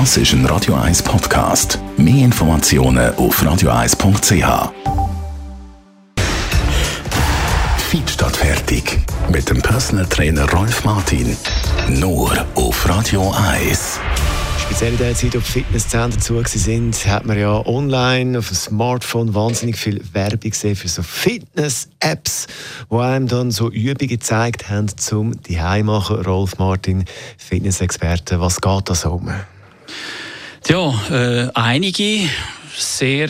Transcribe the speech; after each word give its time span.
Das 0.00 0.16
ist 0.16 0.32
ein 0.32 0.44
Radio 0.46 0.74
1 0.74 1.04
Podcast. 1.04 1.78
Mehr 1.96 2.24
Informationen 2.24 3.14
auf 3.14 3.40
radio1.ch. 3.40 4.72
Feed 7.78 8.10
statt 8.10 8.36
fertig. 8.36 8.98
Mit 9.30 9.48
dem 9.48 9.62
Personal 9.62 10.04
Trainer 10.06 10.50
Rolf 10.50 10.84
Martin. 10.84 11.36
Nur 11.88 12.44
auf 12.56 12.88
Radio 12.88 13.32
1. 13.54 14.00
Speziell 14.66 14.94
in 14.94 14.98
der 14.98 15.14
Zeit, 15.14 15.36
ob 15.36 15.44
Fitnesszentren 15.44 16.20
zu 16.20 16.42
sind, 16.44 17.06
hat 17.06 17.24
man 17.24 17.38
ja 17.38 17.64
online 17.64 18.36
auf 18.36 18.48
dem 18.48 18.56
Smartphone 18.56 19.32
wahnsinnig 19.32 19.76
viel 19.76 20.02
Werbung 20.12 20.50
gesehen 20.50 20.74
für 20.74 20.88
so 20.88 21.04
Fitness-Apps, 21.04 22.48
wo 22.88 22.98
einem 22.98 23.28
dann 23.28 23.52
so 23.52 23.70
Übungen 23.70 24.08
gezeigt 24.08 24.68
haben 24.68 24.88
zum 24.88 25.40
die 25.42 25.60
machen. 25.84 26.16
Rolf 26.16 26.58
Martin, 26.58 27.04
Fitnessexperte, 27.38 28.40
was 28.40 28.60
geht 28.60 28.90
da 28.90 28.94
so 28.96 29.12
um? 29.12 29.32
Ja, 30.66 30.94
äh, 31.10 31.50
einige 31.52 32.30
sehr 32.74 33.28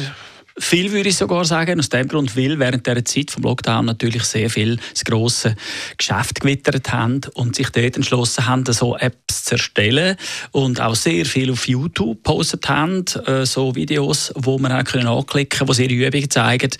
viel 0.57 0.93
würde 0.93 1.09
ich 1.09 1.17
sogar 1.17 1.45
sagen, 1.45 1.79
aus 1.81 1.89
dem 1.89 2.07
Grund, 2.07 2.37
weil 2.37 2.59
während 2.59 2.87
der 2.87 3.05
Zeit 3.05 3.31
vom 3.31 3.43
Lockdown 3.43 3.87
natürlich 3.87 4.25
sehr 4.25 4.49
viel 4.49 4.79
das 4.93 5.05
grosse 5.05 5.57
Geschäft 5.99 6.41
gewittert 6.41 6.93
haben 6.93 7.23
und 7.35 7.57
sich 7.57 7.71
dort 7.71 7.97
entschlossen 7.97 8.47
haben, 8.47 8.65
so 8.67 8.97
Apps 8.97 9.45
zu 9.45 9.55
erstellen 9.55 10.17
und 10.53 10.81
auch 10.81 10.95
sehr 10.95 11.27
viel 11.27 11.51
auf 11.51 11.67
YouTube 11.67 12.19
gepostet 12.19 12.69
haben, 12.69 13.05
äh, 13.27 13.45
so 13.45 13.75
Videos, 13.75 14.33
wo 14.37 14.59
man 14.59 14.73
auch 14.73 14.85
können 14.85 15.09
anklicken, 15.09 15.67
wo 15.67 15.73
sie 15.73 15.87
ihre 15.87 16.09
Übungen 16.09 16.31
zeigen. 16.31 16.71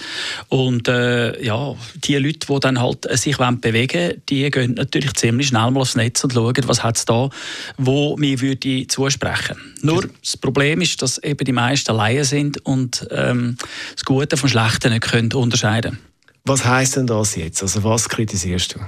Und 0.49 0.89
äh, 0.89 1.43
ja, 1.45 1.75
die 1.97 2.17
Leute, 2.17 2.47
die 2.49 2.61
dann 2.61 2.81
halt 2.81 3.07
sich 3.19 3.37
bewegen 3.37 4.01
wollen, 4.01 4.23
die 4.29 4.51
gehen 4.51 4.75
natürlich 4.75 5.15
ziemlich 5.15 5.49
schnell 5.49 5.71
mal 5.73 5.81
aufs 5.81 5.97
Netz 5.97 6.23
und 6.23 6.33
schauen, 6.33 6.55
was 6.67 6.83
hat 6.83 6.97
es 6.97 7.05
da, 7.05 7.29
wo 7.77 8.17
mir 8.17 8.41
würde 8.41 8.87
zusprechen. 8.87 9.57
Nur 9.83 10.09
das 10.23 10.37
Problem 10.37 10.81
ist, 10.81 11.03
dass 11.03 11.19
eben 11.19 11.45
die 11.45 11.53
meisten 11.53 11.95
Laien 11.95 12.25
sind 12.25 12.65
und 12.65 13.07
ähm, 13.11 13.57
das 13.95 14.05
Gute 14.05 14.37
vom 14.37 14.49
Schlechten 14.49 14.93
nicht 14.93 15.03
können 15.03 15.33
unterscheiden 15.33 15.99
Was 16.45 16.65
heißt 16.65 16.97
denn 16.97 17.07
das 17.07 17.37
jetzt? 17.37 17.63
Also 17.63 17.85
was 17.85 18.09
kritisierst 18.09 18.75
du? 18.75 18.81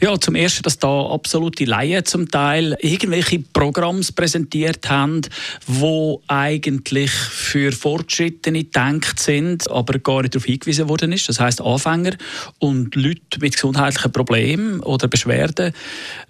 Ja, 0.00 0.18
zum 0.18 0.34
Ersten, 0.34 0.62
dass 0.62 0.78
da 0.78 1.06
absolute 1.06 1.64
Laien 1.64 2.04
zum 2.04 2.30
Teil 2.30 2.76
irgendwelche 2.80 3.40
Programme 3.40 4.00
präsentiert 4.14 4.88
haben, 4.88 5.20
wo 5.66 6.22
eigentlich 6.26 7.10
für 7.10 7.72
Fortschrittene 7.72 8.64
gedacht 8.64 9.20
sind, 9.20 9.70
aber 9.70 9.98
gar 9.98 10.22
nicht 10.22 10.34
darauf 10.34 10.46
hingewiesen 10.46 10.88
worden 10.88 11.12
ist. 11.12 11.28
Das 11.28 11.40
heißt 11.40 11.60
Anfänger 11.60 12.12
und 12.58 12.94
Leute 12.94 13.40
mit 13.40 13.54
gesundheitlichen 13.54 14.12
Problemen 14.12 14.80
oder 14.80 15.08
Beschwerden 15.08 15.72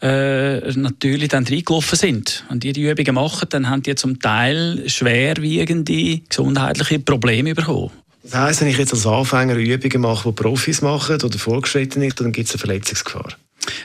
äh, 0.03 0.73
natürlich 0.73 1.29
dann 1.29 1.47
reingelaufen 1.47 1.99
sind. 1.99 2.45
Und 2.49 2.65
die 2.65 2.73
die 2.73 2.89
Übungen 2.89 3.15
machen, 3.15 3.49
dann 3.51 3.69
haben 3.69 3.83
die 3.83 3.95
zum 3.95 4.19
Teil 4.19 4.83
schwerwiegende 4.89 6.21
gesundheitliche 6.29 6.99
Probleme 6.99 7.55
bekommen. 7.55 7.91
Das 8.23 8.35
heisst, 8.35 8.61
wenn 8.61 8.69
ich 8.69 8.79
jetzt 8.79 8.93
als 8.93 9.07
Anfänger 9.07 9.55
Übungen 9.57 10.01
mache, 10.03 10.29
die 10.29 10.35
Profis 10.35 10.83
machen 10.83 11.23
oder 11.23 11.39
Fortgeschrittene, 11.39 12.11
dann 12.11 12.33
gibt 12.33 12.49
es 12.49 12.55
eine 12.55 12.61
Verletzungsgefahr. 12.61 13.37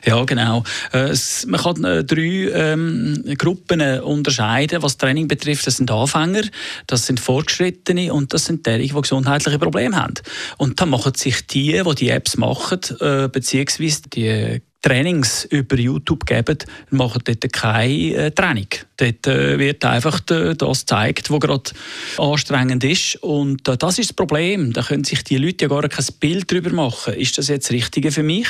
Ja, 0.06 0.24
genau. 0.24 0.64
Äh, 0.94 1.14
man 1.48 1.60
kann 1.60 1.84
äh, 1.84 2.04
drei 2.04 2.50
ähm, 2.54 3.24
Gruppen 3.38 3.82
äh, 3.82 4.00
unterscheiden, 4.04 4.82
was 4.82 4.98
Training 4.98 5.28
betrifft. 5.28 5.68
Das 5.68 5.78
sind 5.78 5.92
Anfänger, 5.92 6.44
das 6.88 7.06
sind 7.06 7.20
Fortgeschrittene 7.20 8.14
und 8.14 8.34
das 8.34 8.46
sind 8.46 8.66
diejenigen, 8.66 8.96
die 8.96 9.02
gesundheitliche 9.02 9.60
Probleme 9.60 9.96
haben. 9.96 10.16
Und 10.58 10.80
dann 10.80 10.90
machen 10.90 11.14
sich 11.16 11.46
die, 11.48 11.82
die 11.84 11.96
die 11.96 12.10
Apps 12.10 12.38
machen, 12.38 12.80
äh, 13.00 13.28
beziehungsweise 13.28 14.02
die 14.14 14.62
Trainings 14.86 15.46
über 15.46 15.78
YouTube 15.80 16.28
geben, 16.28 16.60
machen 16.92 17.20
dort 17.26 17.52
keine 17.52 18.14
äh, 18.14 18.32
Training. 18.32 18.68
Dort 18.98 19.26
äh, 19.26 19.58
wird 19.58 19.84
einfach 19.84 20.22
äh, 20.30 20.54
das 20.54 20.82
gezeigt, 20.82 21.32
was 21.32 21.40
gerade 21.40 21.72
anstrengend 22.20 22.84
ist. 22.84 23.16
Und 23.24 23.68
das 23.68 23.98
ist 23.98 24.12
das 24.12 24.14
Problem. 24.14 24.74
Da 24.74 24.84
können 24.84 25.04
sich 25.04 25.24
die 25.24 25.38
Leute 25.38 25.66
ja 25.66 25.70
gar 25.70 25.90
kein 25.90 26.06
Bild 26.20 26.52
darüber 26.52 26.70
machen. 26.70 27.16
Ist 27.16 27.36
das 27.40 27.48
jetzt 27.48 27.66
das 27.66 27.72
Richtige 27.72 28.12
für 28.12 28.22
mich? 28.22 28.48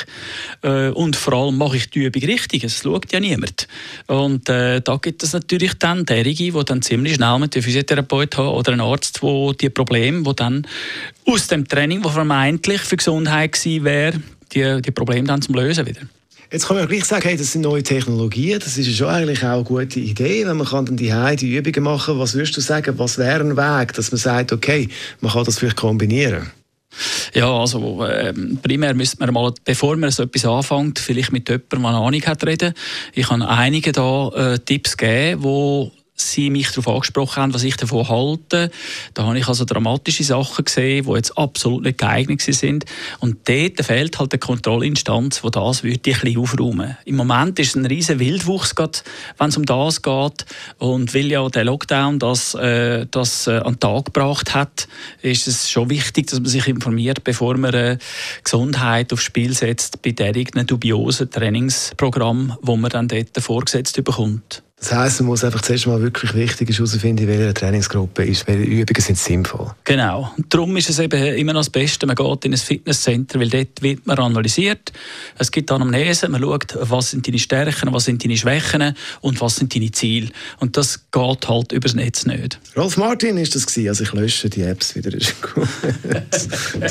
Und 0.62 1.16
vor 1.16 1.34
allem 1.34 1.58
mache 1.58 1.78
ich 1.78 1.90
die 1.90 2.04
Übung 2.04 2.24
richtig. 2.24 2.64
Das 2.64 2.82
schaut 2.84 3.12
ja 3.14 3.20
niemand. 3.22 3.68
Und 4.08 4.50
da 4.50 5.00
gibt 5.02 5.24
es 5.24 5.34
natürlich 5.34 5.76
dann 5.76 6.06
derige, 6.06 6.52
die 6.52 6.66
dann 6.66 6.82
ziemlich 6.82 7.16
schnell 7.16 7.40
mit 7.40 7.56
einem 7.56 7.64
Physiotherapeut 7.64 8.38
haben 8.38 8.50
oder 8.50 8.74
einem 8.74 8.86
Arzt, 8.86 9.22
wo 9.22 9.54
die 9.54 9.70
Probleme, 9.70 10.24
die 10.24 10.36
dann 10.36 10.68
aus 11.26 11.48
dem 11.48 11.68
Training, 11.68 12.02
das 12.02 12.14
vermeintlich 12.14 12.82
für 12.82 12.98
Gesundheit 12.98 13.54
gewesen 13.54 13.84
wäre, 13.86 14.22
die, 14.54 14.82
die 14.82 14.92
Probleme 14.92 15.28
dann 15.28 15.42
zum 15.42 15.56
Lösen 15.56 15.86
wieder. 15.86 16.02
Jetzt 16.52 16.68
kann 16.68 16.78
man 16.78 16.88
gleich 16.88 17.06
sagen, 17.06 17.28
hey, 17.28 17.38
das 17.38 17.52
sind 17.52 17.62
neue 17.62 17.84
Technologien, 17.84 18.60
das 18.60 18.78
ist 18.78 18.88
ja 18.88 18.94
schon 18.94 19.08
eigentlich 19.08 19.44
auch 19.44 19.56
eine 19.56 19.64
gute 19.64 20.00
Idee, 20.00 20.46
wenn 20.46 20.58
man 20.58 20.68
kann 20.68 20.86
dann 20.86 20.98
die 20.98 21.14
die 21.38 21.56
Übungen 21.56 21.84
machen. 21.84 22.20
Was 22.20 22.36
würdest 22.36 22.58
du 22.58 22.62
sagen, 22.62 22.98
was 22.98 23.18
wäre 23.18 23.42
ein 23.42 23.58
Weg, 23.58 23.94
dass 23.94 24.12
man 24.12 24.20
sagt, 24.20 24.54
okay, 24.54 24.90
man 25.22 25.32
kann 25.32 25.44
das 25.44 25.60
vielleicht 25.60 25.78
kombinieren? 25.78 26.52
Ja, 27.34 27.52
also 27.52 28.06
äh, 28.06 28.34
primär 28.62 28.94
müsste 28.94 29.18
man 29.20 29.34
mal, 29.34 29.54
bevor 29.64 29.98
man 29.98 30.12
so 30.12 30.24
etwas 30.24 30.46
anfängt, 30.46 31.00
vielleicht 31.00 31.32
mit 31.32 31.50
jemandem, 31.50 31.82
der 31.82 31.90
eine 31.90 31.98
Ahnung 31.98 32.22
hat, 32.22 32.46
reden. 32.46 32.74
Ich 33.14 33.28
kann 33.28 33.42
einige 33.42 33.92
da 33.92 34.30
äh, 34.30 34.60
Tipps 34.60 34.96
geben, 34.96 35.42
die 35.42 35.92
Sie 36.16 36.50
mich 36.50 36.70
darauf 36.70 36.88
angesprochen 36.88 37.44
haben, 37.44 37.54
was 37.54 37.64
ich 37.64 37.76
davon 37.76 38.08
halte. 38.08 38.72
Da 39.14 39.26
habe 39.26 39.38
ich 39.38 39.48
also 39.48 39.66
dramatische 39.66 40.24
Sachen 40.24 40.64
gesehen, 40.64 41.06
die 41.06 41.12
jetzt 41.12 41.38
absolut 41.38 41.84
nicht 41.84 41.98
geeignet 41.98 42.42
sind. 42.42 42.86
Und 43.20 43.50
dort 43.50 43.86
fehlt 43.86 44.18
halt 44.18 44.32
eine 44.32 44.40
Kontrollinstanz, 44.40 45.42
die 45.42 45.52
das 45.52 45.84
würde 45.84 46.12
ein 46.12 46.20
bisschen 46.22 46.38
aufräumen 46.40 46.98
Im 47.04 47.18
Moment 47.18 47.60
ist 47.60 47.70
es 47.70 47.76
ein 47.76 47.86
riesen 47.86 48.20
Wildwuchs, 48.20 48.74
wenn 49.38 49.50
es 49.50 49.58
um 49.58 49.66
das 49.66 50.02
geht. 50.02 50.46
Und 50.78 51.14
weil 51.14 51.26
ja 51.26 51.48
der 51.50 51.66
Lockdown 51.66 52.20
das, 52.20 52.56
äh, 52.56 53.06
das 53.12 53.48
äh, 53.48 53.58
an 53.58 53.74
den 53.74 53.80
Tag 53.82 54.06
gebracht 54.06 54.54
hat, 54.54 54.88
ist 55.22 55.48
es 55.48 55.70
schon 55.70 55.90
wichtig, 55.90 56.28
dass 56.28 56.40
man 56.40 56.50
sich 56.50 56.68
informiert, 56.68 57.24
bevor 57.26 57.58
man 57.58 57.74
äh, 57.74 57.98
Gesundheit 58.44 59.12
aufs 59.12 59.24
Spiel 59.24 59.54
setzt 59.54 60.02
bei 60.02 60.12
diesen 60.12 60.66
dubiosen 60.66 61.30
Trainingsprogrammen, 61.30 62.54
wo 62.62 62.78
man 62.78 62.90
dann 62.90 63.08
dort 63.10 63.38
vorgesetzt 63.40 64.02
bekommt. 64.02 64.64
Das 64.88 64.94
heisst, 64.94 65.20
man 65.22 65.30
muss 65.30 65.44
einfach 65.44 65.64
zuerst 65.64 65.88
mal 65.88 66.00
wirklich 66.00 66.36
wichtig 66.36 66.70
herausfinden, 66.70 67.24
in 67.24 67.28
welcher 67.28 67.56
Trainingsgruppe 67.56 68.24
ist, 68.24 68.48
welche 68.48 68.66
Übungen 68.66 69.02
sind 69.02 69.18
sinnvoll. 69.18 69.72
Genau. 69.84 70.32
Und 70.38 70.54
darum 70.54 70.78
ist 70.78 70.92
es 70.92 71.00
eben 71.00 71.20
immer 71.38 71.54
noch 71.54 71.62
das 71.62 71.72
Beste, 71.72 72.06
man 72.06 72.16
geht 72.16 72.46
in 72.46 72.54
ein 72.54 72.58
Fitnesscenter, 72.58 73.40
weil 73.40 73.50
dort 73.50 73.82
wird 73.82 74.06
man 74.06 74.20
analysiert. 74.20 74.94
Es 75.40 75.50
gibt 75.50 75.72
Anamnese, 75.72 76.30
man 76.30 76.40
schaut, 76.40 76.78
was 76.80 77.10
sind 77.10 77.28
deine 77.28 77.40
Stärken, 77.40 77.92
was 77.94 78.06
sind 78.06 78.24
deine 78.24 78.38
Schwächen 78.38 78.96
und 79.22 79.42
was 79.42 79.56
sind 79.56 79.74
deine 79.74 79.90
Ziele. 79.90 80.30
Und 80.60 80.78
das 80.78 81.10
geht 81.10 81.50
halt 81.50 81.72
über 81.72 81.88
das 81.88 81.96
Netz 81.96 82.28
nicht. 82.28 82.60
Rolf 82.78 82.98
Martin 82.98 83.38
ist 83.38 83.56
das 83.56 83.66
gewesen. 83.66 83.90
Also 83.90 84.04
ich 84.04 84.14
lösche 84.14 84.52
die 84.52 84.62
Apps 84.62 84.94
wieder. 84.94 85.10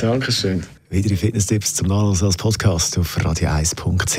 Dankeschön. 0.00 0.64
Weitere 0.90 1.14
Fitnesstipps 1.14 1.74
zum 1.74 1.86
Nachlesen 1.86 2.26
als 2.26 2.36
Podcast 2.36 2.98
auf 2.98 3.16
radio1.ch. 3.18 4.18